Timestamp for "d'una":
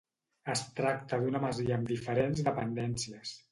1.25-1.43